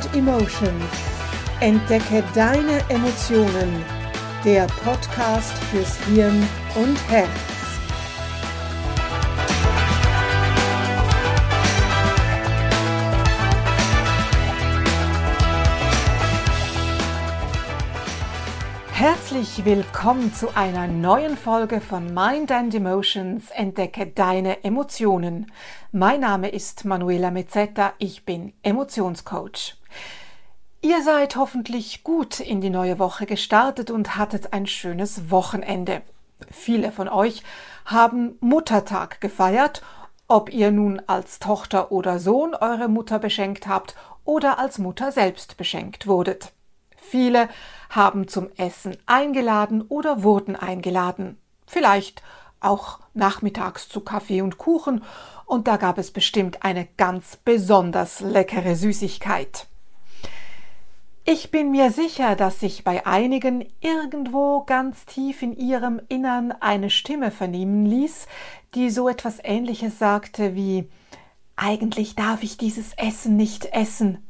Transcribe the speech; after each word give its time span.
and 0.00 0.16
Emotions. 0.16 0.84
Entdecke 1.60 2.22
deine 2.34 2.80
Emotionen. 2.88 3.84
Der 4.44 4.66
Podcast 4.84 5.52
fürs 5.70 5.96
Hirn 6.06 6.46
und 6.74 6.96
Herz. 7.08 7.59
Herzlich 19.00 19.64
willkommen 19.64 20.34
zu 20.34 20.54
einer 20.54 20.86
neuen 20.86 21.38
Folge 21.38 21.80
von 21.80 22.12
Mind 22.12 22.52
and 22.52 22.74
Emotions. 22.74 23.50
Entdecke 23.50 24.06
deine 24.06 24.62
Emotionen. 24.62 25.50
Mein 25.90 26.20
Name 26.20 26.50
ist 26.50 26.84
Manuela 26.84 27.30
Mezzetta, 27.30 27.94
ich 27.96 28.26
bin 28.26 28.52
Emotionscoach. 28.62 29.78
Ihr 30.82 31.02
seid 31.02 31.36
hoffentlich 31.36 32.04
gut 32.04 32.40
in 32.40 32.60
die 32.60 32.68
neue 32.68 32.98
Woche 32.98 33.24
gestartet 33.24 33.90
und 33.90 34.18
hattet 34.18 34.52
ein 34.52 34.66
schönes 34.66 35.30
Wochenende. 35.30 36.02
Viele 36.50 36.92
von 36.92 37.08
euch 37.08 37.42
haben 37.86 38.36
Muttertag 38.40 39.22
gefeiert, 39.22 39.80
ob 40.28 40.52
ihr 40.52 40.72
nun 40.72 41.00
als 41.06 41.38
Tochter 41.38 41.90
oder 41.90 42.18
Sohn 42.18 42.54
eure 42.54 42.88
Mutter 42.88 43.18
beschenkt 43.18 43.66
habt 43.66 43.94
oder 44.26 44.58
als 44.58 44.78
Mutter 44.78 45.10
selbst 45.10 45.56
beschenkt 45.56 46.06
wurdet. 46.06 46.52
Viele 47.10 47.48
haben 47.88 48.28
zum 48.28 48.50
Essen 48.56 48.96
eingeladen 49.06 49.82
oder 49.82 50.22
wurden 50.22 50.54
eingeladen. 50.54 51.38
Vielleicht 51.66 52.22
auch 52.60 53.00
nachmittags 53.14 53.88
zu 53.88 54.00
Kaffee 54.00 54.42
und 54.42 54.58
Kuchen 54.58 55.02
und 55.44 55.66
da 55.66 55.76
gab 55.76 55.98
es 55.98 56.12
bestimmt 56.12 56.62
eine 56.62 56.86
ganz 56.96 57.36
besonders 57.36 58.20
leckere 58.20 58.76
Süßigkeit. 58.76 59.66
Ich 61.24 61.50
bin 61.50 61.72
mir 61.72 61.90
sicher, 61.90 62.36
dass 62.36 62.60
sich 62.60 62.84
bei 62.84 63.04
einigen 63.06 63.66
irgendwo 63.80 64.62
ganz 64.62 65.04
tief 65.04 65.42
in 65.42 65.56
ihrem 65.56 66.00
Innern 66.08 66.52
eine 66.52 66.90
Stimme 66.90 67.32
vernehmen 67.32 67.86
ließ, 67.86 68.28
die 68.76 68.88
so 68.88 69.08
etwas 69.08 69.38
Ähnliches 69.42 69.98
sagte 69.98 70.54
wie 70.54 70.88
Eigentlich 71.56 72.14
darf 72.14 72.44
ich 72.44 72.56
dieses 72.56 72.92
Essen 72.92 73.36
nicht 73.36 73.66
essen. 73.72 74.24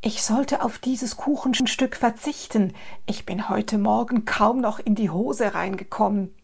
Ich 0.00 0.22
sollte 0.22 0.62
auf 0.62 0.78
dieses 0.78 1.16
Kuchenstück 1.16 1.96
verzichten. 1.96 2.74
Ich 3.06 3.26
bin 3.26 3.48
heute 3.48 3.78
Morgen 3.78 4.24
kaum 4.24 4.60
noch 4.60 4.78
in 4.78 4.94
die 4.94 5.10
Hose 5.10 5.54
reingekommen. 5.54 6.34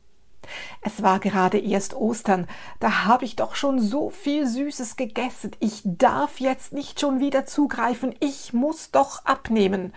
Es 0.80 1.02
war 1.02 1.18
gerade 1.18 1.58
erst 1.58 1.94
Ostern, 1.94 2.46
da 2.80 3.04
habe 3.04 3.24
ich 3.24 3.36
doch 3.36 3.54
schon 3.54 3.80
so 3.80 4.10
viel 4.10 4.46
Süßes 4.46 4.96
gegessen. 4.96 5.52
Ich 5.60 5.82
darf 5.84 6.38
jetzt 6.40 6.72
nicht 6.72 7.00
schon 7.00 7.20
wieder 7.20 7.46
zugreifen, 7.46 8.14
ich 8.20 8.52
muss 8.52 8.90
doch 8.90 9.24
abnehmen. 9.24 9.92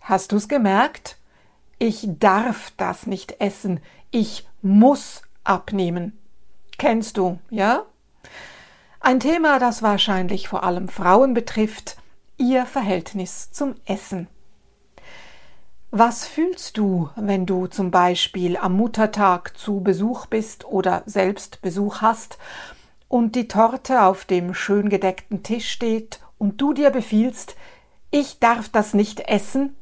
Hast 0.00 0.32
du's 0.32 0.48
gemerkt? 0.48 1.18
Ich 1.78 2.06
darf 2.06 2.72
das 2.76 3.06
nicht 3.06 3.40
essen, 3.40 3.80
ich 4.10 4.46
muss 4.62 5.22
abnehmen. 5.44 6.18
Kennst 6.78 7.16
du, 7.16 7.38
ja? 7.50 7.84
Ein 9.00 9.20
Thema, 9.20 9.58
das 9.58 9.82
wahrscheinlich 9.82 10.48
vor 10.48 10.64
allem 10.64 10.88
Frauen 10.88 11.34
betrifft, 11.34 11.96
ihr 12.38 12.66
Verhältnis 12.66 13.50
zum 13.50 13.74
Essen. 13.84 14.28
Was 15.90 16.26
fühlst 16.26 16.78
du, 16.78 17.10
wenn 17.16 17.46
du 17.46 17.66
zum 17.66 17.90
Beispiel 17.90 18.56
am 18.56 18.76
Muttertag 18.76 19.58
zu 19.58 19.80
Besuch 19.80 20.26
bist 20.26 20.64
oder 20.64 21.02
selbst 21.06 21.60
Besuch 21.62 22.00
hast 22.00 22.38
und 23.08 23.34
die 23.34 23.48
Torte 23.48 24.02
auf 24.02 24.24
dem 24.24 24.54
schön 24.54 24.88
gedeckten 24.88 25.42
Tisch 25.42 25.68
steht 25.68 26.20
und 26.38 26.60
du 26.60 26.72
dir 26.72 26.90
befiehlst, 26.90 27.56
ich 28.10 28.38
darf 28.38 28.68
das 28.68 28.94
nicht 28.94 29.20
essen? 29.20 29.76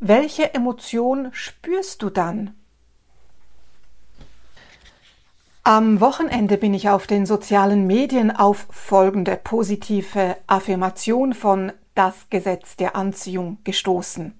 Welche 0.00 0.52
Emotion 0.52 1.28
spürst 1.32 2.02
du 2.02 2.10
dann? 2.10 2.57
Am 5.68 6.00
Wochenende 6.00 6.56
bin 6.56 6.72
ich 6.72 6.88
auf 6.88 7.06
den 7.06 7.26
sozialen 7.26 7.86
Medien 7.86 8.34
auf 8.34 8.68
folgende 8.70 9.36
positive 9.36 10.38
Affirmation 10.46 11.34
von 11.34 11.72
Das 11.94 12.30
Gesetz 12.30 12.76
der 12.76 12.96
Anziehung 12.96 13.58
gestoßen. 13.64 14.32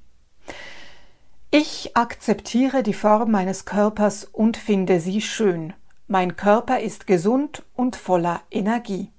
Ich 1.51 1.95
akzeptiere 1.95 2.83
die 2.83 2.95
Form 2.95 3.31
meines 3.31 3.67
Körpers 3.67 4.25
und 4.25 4.57
finde 4.57 5.01
sie 5.01 5.21
schön. 5.21 5.75
Mein 6.07 6.35
Körper 6.35 6.81
ist 6.81 7.07
gesund 7.07 7.63
und 7.77 7.95
voller 7.95 8.41
Energie. 8.51 9.13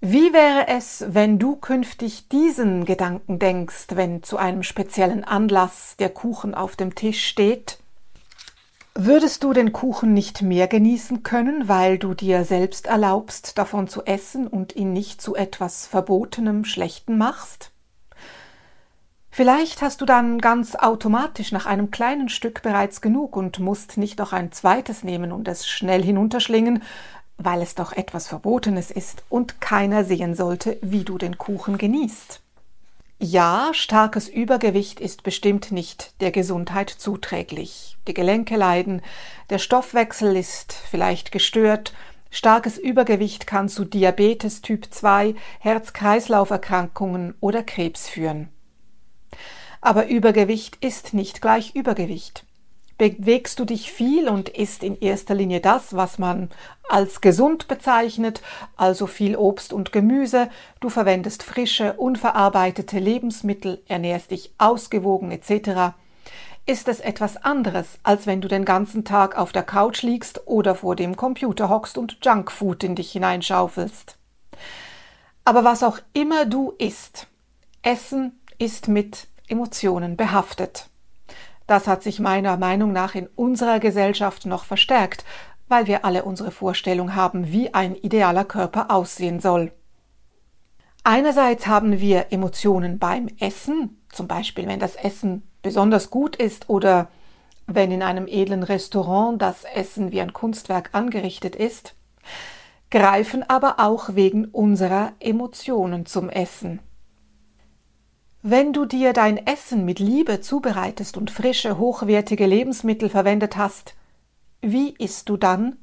Wie 0.00 0.32
wäre 0.32 0.68
es, 0.68 1.04
wenn 1.08 1.40
du 1.40 1.56
künftig 1.56 2.28
diesen 2.28 2.84
Gedanken 2.84 3.40
denkst, 3.40 3.86
wenn 3.96 4.22
zu 4.22 4.36
einem 4.36 4.62
speziellen 4.62 5.24
Anlass 5.24 5.96
der 5.98 6.10
Kuchen 6.10 6.54
auf 6.54 6.76
dem 6.76 6.94
Tisch 6.94 7.26
steht 7.26 7.78
Würdest 8.96 9.42
du 9.42 9.52
den 9.52 9.72
Kuchen 9.72 10.14
nicht 10.14 10.40
mehr 10.40 10.68
genießen 10.68 11.24
können, 11.24 11.66
weil 11.66 11.98
du 11.98 12.14
dir 12.14 12.44
selbst 12.44 12.86
erlaubst, 12.86 13.58
davon 13.58 13.88
zu 13.88 14.04
essen 14.04 14.46
und 14.46 14.76
ihn 14.76 14.92
nicht 14.92 15.20
zu 15.20 15.34
etwas 15.34 15.88
Verbotenem, 15.88 16.64
Schlechten 16.64 17.18
machst? 17.18 17.72
Vielleicht 19.32 19.82
hast 19.82 20.00
du 20.00 20.04
dann 20.04 20.38
ganz 20.38 20.76
automatisch 20.76 21.50
nach 21.50 21.66
einem 21.66 21.90
kleinen 21.90 22.28
Stück 22.28 22.62
bereits 22.62 23.00
genug 23.00 23.36
und 23.36 23.58
musst 23.58 23.96
nicht 23.96 24.20
noch 24.20 24.32
ein 24.32 24.52
zweites 24.52 25.02
nehmen 25.02 25.32
und 25.32 25.48
es 25.48 25.66
schnell 25.66 26.04
hinunterschlingen, 26.04 26.80
weil 27.36 27.62
es 27.62 27.74
doch 27.74 27.92
etwas 27.94 28.28
Verbotenes 28.28 28.92
ist 28.92 29.24
und 29.28 29.60
keiner 29.60 30.04
sehen 30.04 30.36
sollte, 30.36 30.78
wie 30.82 31.02
du 31.02 31.18
den 31.18 31.36
Kuchen 31.36 31.78
genießt. 31.78 32.43
Ja, 33.26 33.70
starkes 33.72 34.28
Übergewicht 34.28 35.00
ist 35.00 35.22
bestimmt 35.22 35.72
nicht 35.72 36.12
der 36.20 36.30
Gesundheit 36.30 36.90
zuträglich. 36.90 37.96
Die 38.06 38.12
Gelenke 38.12 38.54
leiden, 38.54 39.00
der 39.48 39.56
Stoffwechsel 39.56 40.36
ist 40.36 40.74
vielleicht 40.74 41.32
gestört, 41.32 41.94
starkes 42.28 42.76
Übergewicht 42.76 43.46
kann 43.46 43.70
zu 43.70 43.86
Diabetes 43.86 44.60
Typ 44.60 44.92
2, 44.92 45.36
Herz-Kreislauf-Erkrankungen 45.60 47.34
oder 47.40 47.62
Krebs 47.62 48.10
führen. 48.10 48.50
Aber 49.80 50.08
Übergewicht 50.08 50.76
ist 50.84 51.14
nicht 51.14 51.40
gleich 51.40 51.74
Übergewicht 51.74 52.44
bewegst 52.98 53.58
du 53.58 53.64
dich 53.64 53.90
viel 53.90 54.28
und 54.28 54.48
isst 54.48 54.82
in 54.82 54.98
erster 54.98 55.34
Linie 55.34 55.60
das, 55.60 55.96
was 55.96 56.18
man 56.18 56.50
als 56.88 57.20
gesund 57.20 57.66
bezeichnet, 57.68 58.42
also 58.76 59.06
viel 59.06 59.36
Obst 59.36 59.72
und 59.72 59.92
Gemüse, 59.92 60.48
du 60.80 60.88
verwendest 60.88 61.42
frische, 61.42 61.94
unverarbeitete 61.94 62.98
Lebensmittel, 62.98 63.82
ernährst 63.88 64.30
dich 64.30 64.52
ausgewogen 64.58 65.30
etc., 65.30 65.94
ist 66.66 66.88
es 66.88 67.00
etwas 67.00 67.36
anderes, 67.36 67.98
als 68.04 68.26
wenn 68.26 68.40
du 68.40 68.48
den 68.48 68.64
ganzen 68.64 69.04
Tag 69.04 69.36
auf 69.36 69.52
der 69.52 69.64
Couch 69.64 70.02
liegst 70.02 70.46
oder 70.46 70.74
vor 70.74 70.96
dem 70.96 71.14
Computer 71.14 71.68
hockst 71.68 71.98
und 71.98 72.18
Junkfood 72.24 72.84
in 72.84 72.94
dich 72.94 73.12
hineinschaufelst. 73.12 74.16
Aber 75.44 75.62
was 75.62 75.82
auch 75.82 75.98
immer 76.14 76.46
du 76.46 76.72
isst, 76.78 77.26
Essen 77.82 78.40
ist 78.56 78.88
mit 78.88 79.26
Emotionen 79.46 80.16
behaftet. 80.16 80.88
Das 81.66 81.86
hat 81.86 82.02
sich 82.02 82.20
meiner 82.20 82.56
Meinung 82.56 82.92
nach 82.92 83.14
in 83.14 83.26
unserer 83.34 83.80
Gesellschaft 83.80 84.46
noch 84.46 84.64
verstärkt, 84.64 85.24
weil 85.68 85.86
wir 85.86 86.04
alle 86.04 86.24
unsere 86.24 86.50
Vorstellung 86.50 87.14
haben, 87.14 87.50
wie 87.50 87.72
ein 87.72 87.94
idealer 87.94 88.44
Körper 88.44 88.90
aussehen 88.90 89.40
soll. 89.40 89.72
Einerseits 91.04 91.66
haben 91.66 92.00
wir 92.00 92.32
Emotionen 92.32 92.98
beim 92.98 93.28
Essen, 93.38 94.02
zum 94.10 94.26
Beispiel 94.26 94.66
wenn 94.66 94.80
das 94.80 94.96
Essen 94.96 95.42
besonders 95.62 96.10
gut 96.10 96.36
ist 96.36 96.68
oder 96.68 97.08
wenn 97.66 97.90
in 97.90 98.02
einem 98.02 98.26
edlen 98.26 98.62
Restaurant 98.62 99.40
das 99.40 99.64
Essen 99.64 100.12
wie 100.12 100.20
ein 100.20 100.32
Kunstwerk 100.32 100.90
angerichtet 100.92 101.56
ist, 101.56 101.94
greifen 102.90 103.42
aber 103.48 103.80
auch 103.80 104.14
wegen 104.14 104.46
unserer 104.46 105.12
Emotionen 105.20 106.06
zum 106.06 106.28
Essen. 106.28 106.80
Wenn 108.46 108.74
du 108.74 108.84
dir 108.84 109.14
dein 109.14 109.38
Essen 109.46 109.86
mit 109.86 109.98
Liebe 109.98 110.42
zubereitest 110.42 111.16
und 111.16 111.30
frische, 111.30 111.78
hochwertige 111.78 112.44
Lebensmittel 112.44 113.08
verwendet 113.08 113.56
hast, 113.56 113.94
wie 114.60 114.90
isst 114.98 115.30
du 115.30 115.38
dann? 115.38 115.78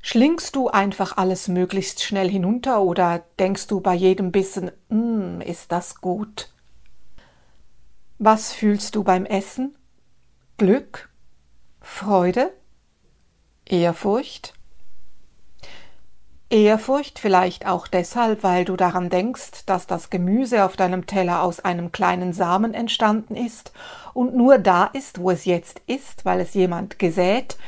Schlingst 0.00 0.54
du 0.54 0.68
einfach 0.68 1.16
alles 1.16 1.48
möglichst 1.48 2.00
schnell 2.00 2.30
hinunter 2.30 2.80
oder 2.82 3.24
denkst 3.40 3.66
du 3.66 3.80
bei 3.80 3.94
jedem 3.94 4.30
Bissen, 4.30 4.70
mm, 4.88 5.40
ist 5.40 5.72
das 5.72 5.96
gut? 5.96 6.52
Was 8.18 8.52
fühlst 8.52 8.94
du 8.94 9.02
beim 9.02 9.26
Essen? 9.26 9.74
Glück? 10.58 11.10
Freude? 11.80 12.52
Ehrfurcht? 13.66 14.54
Ehrfurcht 16.50 17.18
vielleicht 17.18 17.66
auch 17.66 17.86
deshalb, 17.86 18.42
weil 18.42 18.64
du 18.64 18.76
daran 18.76 19.10
denkst, 19.10 19.66
dass 19.66 19.86
das 19.86 20.08
Gemüse 20.08 20.64
auf 20.64 20.76
deinem 20.76 21.06
Teller 21.06 21.42
aus 21.42 21.60
einem 21.60 21.92
kleinen 21.92 22.32
Samen 22.32 22.72
entstanden 22.72 23.36
ist 23.36 23.72
und 24.14 24.34
nur 24.34 24.58
da 24.58 24.86
ist, 24.86 25.20
wo 25.20 25.30
es 25.30 25.44
jetzt 25.44 25.82
ist, 25.86 26.24
weil 26.24 26.40
es 26.40 26.54
jemand 26.54 26.98
gesät, 26.98 27.58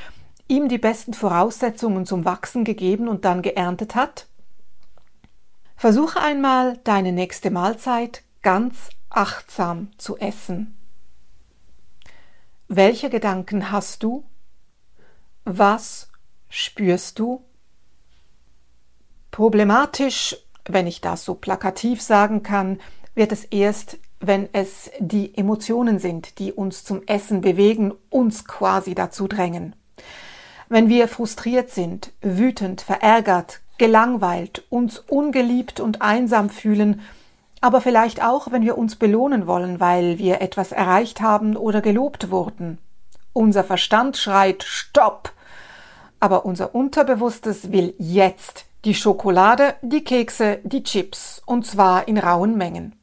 ihm 0.48 0.68
die 0.68 0.78
besten 0.78 1.12
Voraussetzungen 1.12 2.06
zum 2.06 2.24
Wachsen 2.24 2.64
gegeben 2.64 3.06
und 3.06 3.26
dann 3.26 3.42
geerntet 3.42 3.94
hat? 3.94 4.26
Versuche 5.76 6.20
einmal 6.20 6.78
deine 6.84 7.12
nächste 7.12 7.50
Mahlzeit 7.50 8.22
ganz 8.42 8.88
achtsam 9.10 9.90
zu 9.98 10.16
essen. 10.16 10.76
Welche 12.68 13.10
Gedanken 13.10 13.70
hast 13.70 14.02
du? 14.02 14.24
Was 15.44 16.08
spürst 16.48 17.18
du? 17.18 17.44
Problematisch, 19.40 20.36
wenn 20.68 20.86
ich 20.86 21.00
das 21.00 21.24
so 21.24 21.34
plakativ 21.34 22.02
sagen 22.02 22.42
kann, 22.42 22.78
wird 23.14 23.32
es 23.32 23.44
erst, 23.46 23.96
wenn 24.20 24.50
es 24.52 24.90
die 24.98 25.34
Emotionen 25.34 25.98
sind, 25.98 26.38
die 26.38 26.52
uns 26.52 26.84
zum 26.84 27.00
Essen 27.06 27.40
bewegen, 27.40 27.94
uns 28.10 28.44
quasi 28.44 28.94
dazu 28.94 29.28
drängen. 29.28 29.74
Wenn 30.68 30.90
wir 30.90 31.08
frustriert 31.08 31.70
sind, 31.70 32.12
wütend, 32.20 32.82
verärgert, 32.82 33.60
gelangweilt, 33.78 34.66
uns 34.68 34.98
ungeliebt 34.98 35.80
und 35.80 36.02
einsam 36.02 36.50
fühlen, 36.50 37.00
aber 37.62 37.80
vielleicht 37.80 38.22
auch, 38.22 38.52
wenn 38.52 38.60
wir 38.60 38.76
uns 38.76 38.96
belohnen 38.96 39.46
wollen, 39.46 39.80
weil 39.80 40.18
wir 40.18 40.42
etwas 40.42 40.70
erreicht 40.70 41.22
haben 41.22 41.56
oder 41.56 41.80
gelobt 41.80 42.30
wurden. 42.30 42.76
Unser 43.32 43.64
Verstand 43.64 44.18
schreit 44.18 44.64
Stopp, 44.64 45.32
aber 46.20 46.44
unser 46.44 46.74
Unterbewusstes 46.74 47.72
will 47.72 47.94
jetzt 47.96 48.66
die 48.84 48.94
Schokolade, 48.94 49.74
die 49.82 50.04
Kekse, 50.04 50.60
die 50.64 50.82
Chips, 50.82 51.42
und 51.44 51.66
zwar 51.66 52.08
in 52.08 52.18
rauen 52.18 52.56
Mengen. 52.56 52.96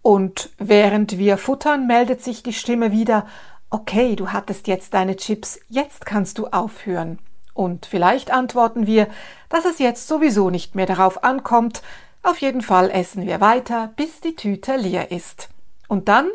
Und 0.00 0.50
während 0.58 1.18
wir 1.18 1.38
futtern, 1.38 1.86
meldet 1.86 2.22
sich 2.22 2.42
die 2.42 2.52
Stimme 2.52 2.92
wieder 2.92 3.26
Okay, 3.74 4.16
du 4.16 4.32
hattest 4.32 4.66
jetzt 4.66 4.92
deine 4.92 5.16
Chips, 5.16 5.58
jetzt 5.70 6.04
kannst 6.04 6.36
du 6.36 6.48
aufhören. 6.48 7.18
Und 7.54 7.86
vielleicht 7.86 8.30
antworten 8.30 8.86
wir, 8.86 9.08
dass 9.48 9.64
es 9.64 9.78
jetzt 9.78 10.08
sowieso 10.08 10.50
nicht 10.50 10.74
mehr 10.74 10.84
darauf 10.84 11.24
ankommt, 11.24 11.82
auf 12.22 12.38
jeden 12.38 12.60
Fall 12.60 12.90
essen 12.90 13.26
wir 13.26 13.40
weiter, 13.40 13.90
bis 13.96 14.20
die 14.20 14.36
Tüte 14.36 14.76
leer 14.76 15.10
ist. 15.10 15.48
Und 15.88 16.08
dann, 16.08 16.28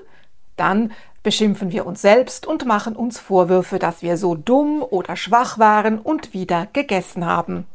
dann 0.56 0.92
beschimpfen 1.22 1.72
wir 1.72 1.86
uns 1.86 2.02
selbst 2.02 2.48
und 2.48 2.66
machen 2.66 2.96
uns 2.96 3.20
Vorwürfe, 3.20 3.80
dass 3.80 4.02
wir 4.02 4.18
so 4.18 4.34
dumm 4.34 4.81
oder 4.81 5.16
schwach 5.16 5.60
waren 5.60 6.00
und 6.00 6.34
wieder 6.34 6.68
gegessen 6.74 7.25
haben. 7.25 7.68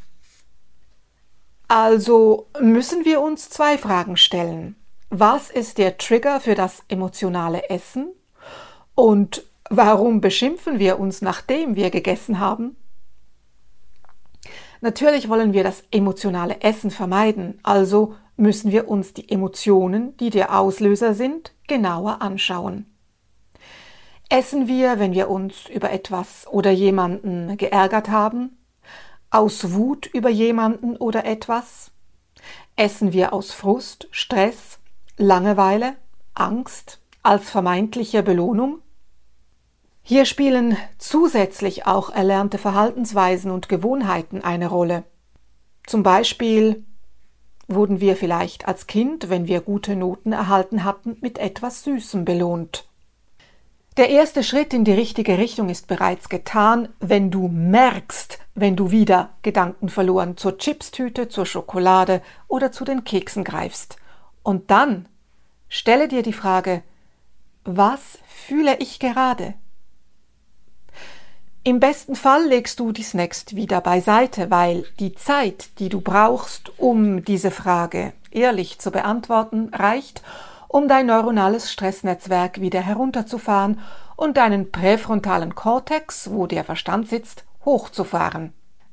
Also 1.74 2.48
müssen 2.60 3.06
wir 3.06 3.22
uns 3.22 3.48
zwei 3.48 3.78
Fragen 3.78 4.18
stellen. 4.18 4.76
Was 5.08 5.50
ist 5.50 5.78
der 5.78 5.96
Trigger 5.96 6.38
für 6.38 6.54
das 6.54 6.82
emotionale 6.88 7.70
Essen? 7.70 8.12
Und 8.94 9.44
warum 9.70 10.20
beschimpfen 10.20 10.78
wir 10.78 11.00
uns, 11.00 11.22
nachdem 11.22 11.74
wir 11.74 11.88
gegessen 11.88 12.40
haben? 12.40 12.76
Natürlich 14.82 15.30
wollen 15.30 15.54
wir 15.54 15.64
das 15.64 15.82
emotionale 15.90 16.60
Essen 16.60 16.90
vermeiden, 16.90 17.58
also 17.62 18.16
müssen 18.36 18.70
wir 18.70 18.86
uns 18.86 19.14
die 19.14 19.30
Emotionen, 19.30 20.14
die 20.18 20.28
der 20.28 20.58
Auslöser 20.58 21.14
sind, 21.14 21.54
genauer 21.68 22.20
anschauen. 22.20 22.84
Essen 24.28 24.68
wir, 24.68 24.98
wenn 24.98 25.14
wir 25.14 25.30
uns 25.30 25.70
über 25.70 25.90
etwas 25.90 26.46
oder 26.46 26.70
jemanden 26.70 27.56
geärgert 27.56 28.10
haben? 28.10 28.58
Aus 29.32 29.72
Wut 29.72 30.10
über 30.12 30.28
jemanden 30.28 30.94
oder 30.94 31.24
etwas? 31.24 31.90
Essen 32.76 33.14
wir 33.14 33.32
aus 33.32 33.50
Frust, 33.50 34.06
Stress, 34.10 34.78
Langeweile, 35.16 35.94
Angst 36.34 37.00
als 37.22 37.48
vermeintliche 37.48 38.22
Belohnung? 38.22 38.80
Hier 40.02 40.26
spielen 40.26 40.76
zusätzlich 40.98 41.86
auch 41.86 42.10
erlernte 42.10 42.58
Verhaltensweisen 42.58 43.50
und 43.50 43.70
Gewohnheiten 43.70 44.44
eine 44.44 44.66
Rolle. 44.66 45.02
Zum 45.86 46.02
Beispiel 46.02 46.84
wurden 47.68 48.02
wir 48.02 48.16
vielleicht 48.16 48.68
als 48.68 48.86
Kind, 48.86 49.30
wenn 49.30 49.46
wir 49.48 49.62
gute 49.62 49.96
Noten 49.96 50.32
erhalten 50.32 50.84
hatten, 50.84 51.16
mit 51.22 51.38
etwas 51.38 51.84
Süßem 51.84 52.26
belohnt. 52.26 52.86
Der 53.96 54.10
erste 54.10 54.42
Schritt 54.42 54.74
in 54.74 54.84
die 54.84 54.92
richtige 54.92 55.38
Richtung 55.38 55.70
ist 55.70 55.86
bereits 55.86 56.28
getan, 56.28 56.90
wenn 57.00 57.30
du 57.30 57.48
merkst, 57.48 58.41
wenn 58.54 58.76
du 58.76 58.90
wieder 58.90 59.30
Gedanken 59.42 59.88
verloren 59.88 60.36
zur 60.36 60.58
Chipstüte, 60.58 61.28
zur 61.28 61.46
Schokolade 61.46 62.22
oder 62.48 62.72
zu 62.72 62.84
den 62.84 63.04
Keksen 63.04 63.44
greifst. 63.44 63.96
Und 64.42 64.70
dann 64.70 65.08
stelle 65.68 66.08
dir 66.08 66.22
die 66.22 66.32
Frage, 66.32 66.82
was 67.64 68.18
fühle 68.26 68.76
ich 68.78 68.98
gerade? 68.98 69.54
Im 71.64 71.78
besten 71.78 72.16
Fall 72.16 72.44
legst 72.46 72.80
du 72.80 72.90
die 72.90 73.04
Snacks 73.04 73.54
wieder 73.54 73.80
beiseite, 73.80 74.50
weil 74.50 74.84
die 74.98 75.14
Zeit, 75.14 75.78
die 75.78 75.88
du 75.88 76.00
brauchst, 76.00 76.76
um 76.78 77.24
diese 77.24 77.52
Frage 77.52 78.12
ehrlich 78.32 78.80
zu 78.80 78.90
beantworten, 78.90 79.70
reicht, 79.72 80.22
um 80.66 80.88
dein 80.88 81.06
neuronales 81.06 81.70
Stressnetzwerk 81.70 82.60
wieder 82.60 82.80
herunterzufahren 82.80 83.78
und 84.16 84.38
deinen 84.38 84.72
präfrontalen 84.72 85.54
Kortex, 85.54 86.30
wo 86.32 86.48
der 86.48 86.64
Verstand 86.64 87.08
sitzt, 87.08 87.44
hochzufahren, 87.64 88.52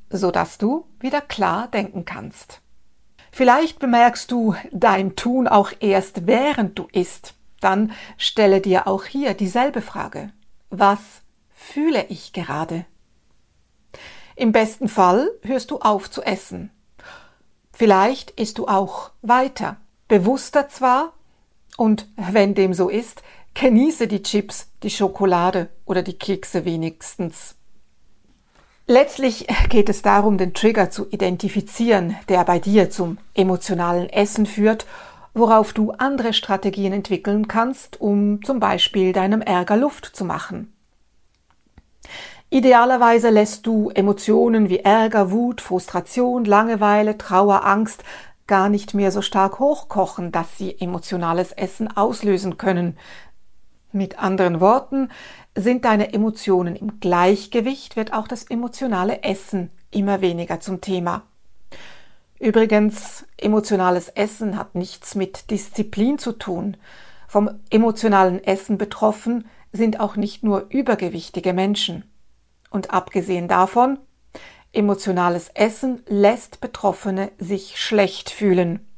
sodass 0.09 0.57
du 0.57 0.85
wieder 0.99 1.21
klar 1.21 1.67
denken 1.67 2.05
kannst. 2.05 2.61
Vielleicht 3.31 3.79
bemerkst 3.79 4.31
du 4.31 4.55
dein 4.71 5.15
Tun 5.15 5.47
auch 5.47 5.71
erst 5.79 6.27
während 6.27 6.77
du 6.77 6.87
isst. 6.91 7.35
Dann 7.61 7.91
stelle 8.17 8.61
dir 8.61 8.87
auch 8.87 9.03
hier 9.03 9.33
dieselbe 9.33 9.81
Frage. 9.81 10.31
Was 10.69 10.99
fühle 11.49 12.05
ich 12.07 12.33
gerade? 12.33 12.85
Im 14.35 14.51
besten 14.51 14.87
Fall 14.87 15.29
hörst 15.41 15.71
du 15.71 15.79
auf 15.79 16.09
zu 16.09 16.21
essen. 16.21 16.71
Vielleicht 17.73 18.31
isst 18.31 18.57
du 18.57 18.67
auch 18.67 19.11
weiter, 19.21 19.77
bewusster 20.07 20.69
zwar, 20.69 21.13
und 21.77 22.07
wenn 22.15 22.55
dem 22.55 22.73
so 22.73 22.89
ist, 22.89 23.21
genieße 23.53 24.07
die 24.07 24.23
Chips, 24.23 24.69
die 24.83 24.89
Schokolade 24.89 25.69
oder 25.85 26.01
die 26.01 26.17
Kekse 26.17 26.65
wenigstens. 26.65 27.55
Letztlich 28.91 29.45
geht 29.69 29.87
es 29.87 30.01
darum, 30.01 30.39
den 30.39 30.55
Trigger 30.55 30.89
zu 30.89 31.07
identifizieren, 31.11 32.15
der 32.27 32.43
bei 32.43 32.57
dir 32.57 32.89
zum 32.89 33.19
emotionalen 33.35 34.09
Essen 34.09 34.47
führt, 34.47 34.87
worauf 35.35 35.73
du 35.73 35.91
andere 35.91 36.33
Strategien 36.33 36.91
entwickeln 36.91 37.47
kannst, 37.47 38.01
um 38.01 38.43
zum 38.43 38.59
Beispiel 38.59 39.13
deinem 39.13 39.43
Ärger 39.43 39.77
Luft 39.77 40.07
zu 40.07 40.25
machen. 40.25 40.73
Idealerweise 42.49 43.29
lässt 43.29 43.67
du 43.67 43.91
Emotionen 43.91 44.69
wie 44.69 44.79
Ärger, 44.79 45.29
Wut, 45.29 45.61
Frustration, 45.61 46.43
Langeweile, 46.43 47.15
Trauer, 47.15 47.63
Angst 47.67 48.03
gar 48.47 48.69
nicht 48.69 48.95
mehr 48.95 49.11
so 49.11 49.21
stark 49.21 49.59
hochkochen, 49.59 50.31
dass 50.31 50.57
sie 50.57 50.81
emotionales 50.81 51.51
Essen 51.51 51.95
auslösen 51.95 52.57
können. 52.57 52.97
Mit 53.91 54.19
anderen 54.19 54.59
Worten, 54.59 55.09
sind 55.55 55.85
deine 55.85 56.13
Emotionen 56.13 56.75
im 56.75 56.99
Gleichgewicht, 56.99 57.95
wird 57.95 58.13
auch 58.13 58.27
das 58.27 58.43
emotionale 58.43 59.23
Essen 59.23 59.71
immer 59.91 60.21
weniger 60.21 60.59
zum 60.59 60.79
Thema. 60.81 61.23
Übrigens, 62.39 63.25
emotionales 63.37 64.09
Essen 64.09 64.57
hat 64.57 64.75
nichts 64.75 65.15
mit 65.15 65.51
Disziplin 65.51 66.17
zu 66.19 66.33
tun. 66.33 66.77
Vom 67.27 67.49
emotionalen 67.69 68.43
Essen 68.43 68.77
betroffen 68.77 69.45
sind 69.71 69.99
auch 69.99 70.15
nicht 70.15 70.43
nur 70.43 70.67
übergewichtige 70.69 71.53
Menschen. 71.53 72.05
Und 72.69 72.91
abgesehen 72.91 73.47
davon, 73.47 73.99
emotionales 74.71 75.49
Essen 75.49 76.01
lässt 76.07 76.61
Betroffene 76.61 77.31
sich 77.39 77.79
schlecht 77.79 78.29
fühlen. 78.29 78.88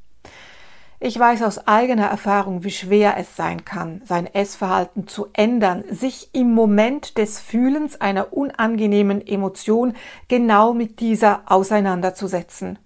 Ich 1.04 1.18
weiß 1.18 1.42
aus 1.42 1.68
eigener 1.68 2.06
Erfahrung, 2.06 2.64
wie 2.64 2.70
schwer 2.70 3.18
es 3.18 3.36
sein 3.36 3.66
kann, 3.66 4.04
sein 4.06 4.32
Essverhalten 4.32 5.08
zu 5.08 5.30
ändern, 5.34 5.84
sich 5.90 6.30
im 6.34 6.54
Moment 6.54 7.18
des 7.18 7.40
Fühlens 7.40 8.00
einer 8.00 8.34
unangenehmen 8.34 9.26
Emotion 9.26 9.96
genau 10.28 10.76
mit 10.76 11.00
dieser 11.00 11.42
auseinanderzusetzen. 11.48 12.78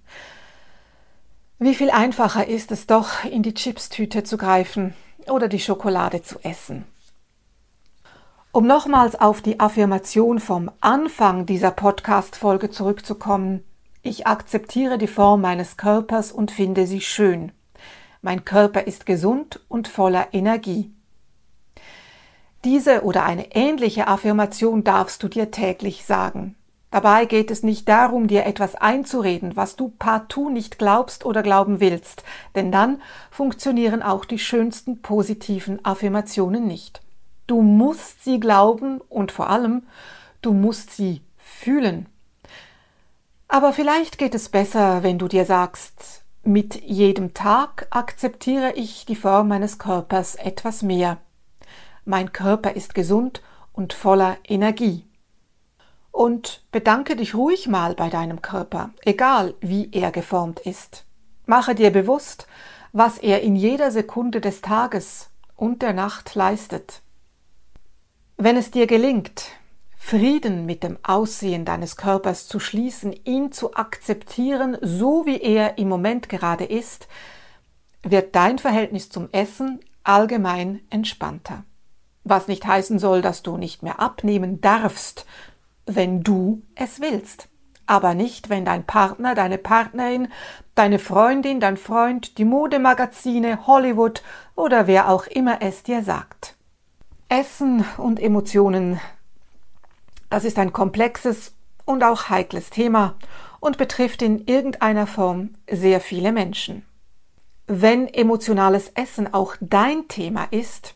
Wie 1.59 1.75
viel 1.75 1.89
einfacher 1.89 2.47
ist 2.47 2.71
es 2.71 2.87
doch, 2.87 3.25
in 3.25 3.43
die 3.43 3.53
Chipstüte 3.53 4.23
zu 4.23 4.37
greifen 4.37 4.93
oder 5.27 5.49
die 5.49 5.59
Schokolade 5.59 6.21
zu 6.21 6.39
essen. 6.41 6.85
Um 8.53 8.65
nochmals 8.65 9.19
auf 9.19 9.41
die 9.41 9.59
Affirmation 9.59 10.39
vom 10.39 10.71
Anfang 10.79 11.45
dieser 11.45 11.71
Podcast-Folge 11.71 12.69
zurückzukommen. 12.69 13.65
Ich 14.03 14.25
akzeptiere 14.25 14.97
die 14.97 15.07
Form 15.07 15.41
meines 15.41 15.75
Körpers 15.75 16.31
und 16.31 16.49
finde 16.49 16.87
sie 16.87 17.01
schön. 17.01 17.51
Mein 18.25 18.43
Körper 18.43 18.87
ist 18.87 19.05
gesund 19.05 19.59
und 19.67 19.87
voller 19.87 20.29
Energie. 20.33 20.91
Diese 22.63 23.03
oder 23.03 23.23
eine 23.23 23.53
ähnliche 23.55 24.07
Affirmation 24.07 24.83
darfst 24.83 25.21
du 25.21 25.27
dir 25.27 25.51
täglich 25.51 26.05
sagen. 26.05 26.55
Dabei 26.89 27.25
geht 27.25 27.51
es 27.51 27.61
nicht 27.61 27.87
darum, 27.87 28.25
dir 28.25 28.47
etwas 28.47 28.73
einzureden, 28.73 29.55
was 29.55 29.75
du 29.75 29.89
partout 29.89 30.49
nicht 30.49 30.79
glaubst 30.79 31.23
oder 31.23 31.43
glauben 31.43 31.79
willst, 31.79 32.23
denn 32.55 32.71
dann 32.71 32.99
funktionieren 33.29 34.01
auch 34.01 34.25
die 34.25 34.39
schönsten 34.39 35.03
positiven 35.03 35.85
Affirmationen 35.85 36.65
nicht. 36.65 37.03
Du 37.45 37.61
musst 37.61 38.23
sie 38.23 38.39
glauben 38.39 39.01
und 39.01 39.31
vor 39.31 39.51
allem, 39.51 39.83
du 40.41 40.51
musst 40.51 40.97
sie 40.97 41.21
fühlen. 41.37 42.07
Aber 43.47 43.71
vielleicht 43.71 44.17
geht 44.17 44.33
es 44.33 44.49
besser, 44.49 45.03
wenn 45.03 45.19
du 45.19 45.27
dir 45.27 45.45
sagst, 45.45 46.24
Mit 46.47 46.83
jedem 46.83 47.33
Tag 47.33 47.87
akzeptiere 47.89 48.73
ich 48.73 49.07
die 49.07 49.15
Form 49.15 49.47
meines 49.47 49.79
Körpers 49.79 50.35
etwas 50.35 50.83
mehr. 50.83 51.17
Mein 52.05 52.33
Körper 52.33 52.75
ist 52.75 52.93
gesund 52.93 53.41
und 53.73 53.93
voller 53.93 54.37
Energie. 54.47 55.07
Und 56.11 56.61
bedanke 56.71 57.15
dich 57.15 57.33
ruhig 57.33 57.67
mal 57.67 57.95
bei 57.95 58.09
deinem 58.09 58.43
Körper, 58.43 58.91
egal 59.01 59.55
wie 59.59 59.89
er 59.91 60.11
geformt 60.11 60.59
ist. 60.59 61.05
Mache 61.47 61.73
dir 61.73 61.89
bewusst, 61.89 62.45
was 62.93 63.17
er 63.17 63.41
in 63.41 63.55
jeder 63.55 63.89
Sekunde 63.89 64.39
des 64.39 64.61
Tages 64.61 65.31
und 65.55 65.81
der 65.81 65.93
Nacht 65.93 66.35
leistet. 66.35 67.01
Wenn 68.37 68.55
es 68.55 68.69
dir 68.69 68.85
gelingt, 68.85 69.47
Frieden 70.07 70.67
mit 70.67 70.83
dem 70.83 70.99
Aussehen 71.01 71.65
deines 71.65 71.97
Körpers 71.97 72.47
zu 72.47 72.59
schließen, 72.59 73.11
ihn 73.23 73.51
zu 73.51 73.73
akzeptieren, 73.73 74.77
so 74.81 75.25
wie 75.25 75.41
er 75.41 75.79
im 75.79 75.89
Moment 75.89 76.29
gerade 76.29 76.63
ist, 76.63 77.07
wird 78.03 78.35
dein 78.35 78.59
Verhältnis 78.59 79.09
zum 79.09 79.29
Essen 79.31 79.79
allgemein 80.03 80.81
entspannter. 80.91 81.63
Was 82.23 82.47
nicht 82.47 82.67
heißen 82.67 82.99
soll, 82.99 83.23
dass 83.23 83.41
du 83.41 83.57
nicht 83.57 83.81
mehr 83.81 83.99
abnehmen 83.99 84.61
darfst, 84.61 85.25
wenn 85.87 86.21
du 86.21 86.61
es 86.75 87.01
willst. 87.01 87.49
Aber 87.87 88.13
nicht, 88.13 88.49
wenn 88.49 88.63
dein 88.63 88.83
Partner, 88.83 89.33
deine 89.33 89.57
Partnerin, 89.57 90.27
deine 90.75 90.99
Freundin, 90.99 91.59
dein 91.59 91.77
Freund, 91.77 92.37
die 92.37 92.45
Modemagazine, 92.45 93.65
Hollywood 93.65 94.21
oder 94.55 94.85
wer 94.85 95.09
auch 95.09 95.25
immer 95.25 95.63
es 95.63 95.81
dir 95.81 96.03
sagt. 96.03 96.55
Essen 97.27 97.83
und 97.97 98.19
Emotionen 98.19 98.99
das 100.29 100.45
ist 100.45 100.57
ein 100.57 100.73
komplexes 100.73 101.53
und 101.85 102.03
auch 102.03 102.29
heikles 102.29 102.69
Thema 102.69 103.15
und 103.59 103.77
betrifft 103.77 104.21
in 104.21 104.45
irgendeiner 104.45 105.07
Form 105.07 105.51
sehr 105.69 106.01
viele 106.01 106.31
Menschen. 106.31 106.85
Wenn 107.67 108.07
emotionales 108.07 108.89
Essen 108.89 109.33
auch 109.33 109.55
dein 109.59 110.07
Thema 110.07 110.45
ist, 110.51 110.95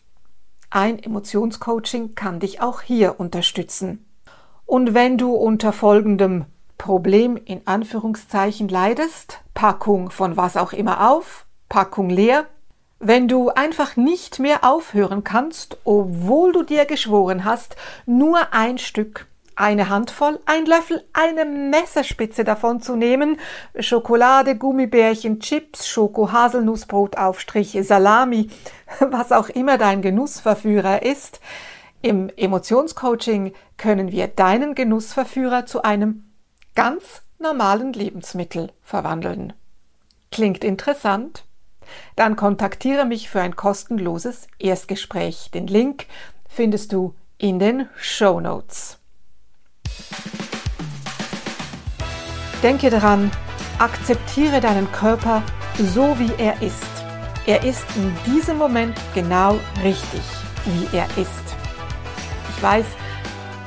ein 0.69 1.01
Emotionscoaching 1.01 2.13
kann 2.13 2.39
dich 2.39 2.61
auch 2.61 2.81
hier 2.81 3.19
unterstützen. 3.19 4.05
Und 4.65 4.93
wenn 4.93 5.17
du 5.17 5.33
unter 5.33 5.73
folgendem 5.73 6.45
Problem 6.77 7.37
in 7.37 7.65
Anführungszeichen 7.65 8.69
leidest, 8.69 9.41
Packung 9.55 10.11
von 10.11 10.37
was 10.37 10.57
auch 10.57 10.71
immer 10.71 11.09
auf, 11.09 11.47
Packung 11.69 12.09
leer, 12.09 12.45
wenn 12.99 13.27
du 13.27 13.49
einfach 13.49 13.95
nicht 13.95 14.39
mehr 14.39 14.63
aufhören 14.63 15.23
kannst, 15.23 15.77
obwohl 15.85 16.51
du 16.51 16.63
dir 16.63 16.85
geschworen 16.85 17.45
hast, 17.45 17.75
nur 18.05 18.53
ein 18.53 18.77
Stück 18.77 19.27
eine 19.59 19.89
Handvoll, 19.89 20.39
ein 20.45 20.65
Löffel, 20.65 21.03
eine 21.11 21.43
Messerspitze 21.43 22.45
davon 22.45 22.81
zu 22.81 22.95
nehmen, 22.95 23.37
Schokolade, 23.77 24.55
Gummibärchen, 24.55 25.41
Chips, 25.41 25.85
Schoko, 25.85 26.31
Haselnussbrotaufstriche, 26.31 27.83
Salami, 27.83 28.49
was 29.01 29.33
auch 29.33 29.49
immer 29.49 29.77
dein 29.77 30.01
Genussverführer 30.01 31.03
ist. 31.03 31.41
Im 32.01 32.29
Emotionscoaching 32.37 33.51
können 33.75 34.13
wir 34.13 34.29
deinen 34.29 34.75
Genussverführer 34.75 35.65
zu 35.65 35.83
einem 35.83 36.31
ganz 36.73 37.23
normalen 37.37 37.91
Lebensmittel 37.91 38.71
verwandeln. 38.81 39.51
Klingt 40.31 40.63
interessant? 40.63 41.43
Dann 42.15 42.35
kontaktiere 42.35 43.05
mich 43.05 43.29
für 43.29 43.41
ein 43.41 43.55
kostenloses 43.55 44.47
Erstgespräch. 44.59 45.51
Den 45.53 45.67
Link 45.67 46.05
findest 46.47 46.93
du 46.93 47.15
in 47.37 47.59
den 47.59 47.87
Show 47.97 48.39
Notes. 48.39 48.97
Denke 52.61 52.89
daran, 52.89 53.31
akzeptiere 53.79 54.59
deinen 54.59 54.91
Körper 54.91 55.43
so 55.77 56.17
wie 56.19 56.31
er 56.37 56.61
ist. 56.61 56.83
Er 57.45 57.63
ist 57.63 57.85
in 57.95 58.13
diesem 58.25 58.57
Moment 58.57 58.97
genau 59.13 59.57
richtig, 59.83 60.21
wie 60.65 60.97
er 60.97 61.05
ist. 61.17 61.55
Ich 62.49 62.61
weiß, 62.61 62.85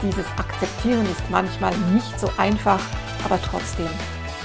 dieses 0.03 0.27
Akzeptieren 0.37 1.07
ist 1.07 1.31
manchmal 1.31 1.75
nicht 1.95 2.21
so 2.21 2.31
einfach, 2.37 2.81
aber 3.25 3.41
trotzdem 3.41 3.89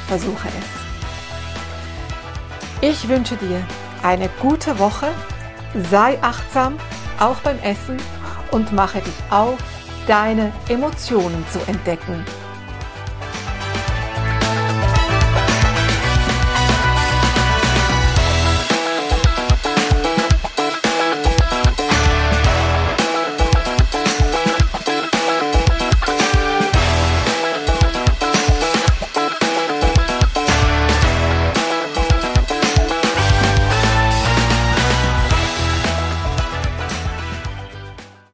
versuche 0.07 0.48
es. 0.48 0.87
Ich 2.81 3.07
wünsche 3.07 3.36
dir 3.38 3.65
eine 4.03 4.29
gute 4.39 4.77
Woche, 4.77 5.07
sei 5.89 6.22
achtsam, 6.22 6.77
auch 7.19 7.38
beim 7.38 7.57
Essen 7.60 7.98
und 8.51 8.72
mache 8.72 9.01
dich 9.01 9.15
auf, 9.31 9.57
deine 10.07 10.51
Emotionen 10.69 11.43
zu 11.51 11.60
entdecken 11.67 12.24